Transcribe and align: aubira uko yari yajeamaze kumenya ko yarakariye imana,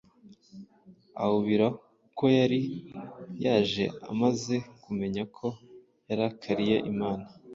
aubira 1.23 1.67
uko 2.07 2.23
yari 2.37 2.59
yajeamaze 3.43 4.55
kumenya 4.83 5.23
ko 5.37 5.47
yarakariye 6.09 6.77
imana, 6.91 7.25